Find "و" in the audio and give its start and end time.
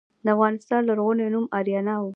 1.99-2.05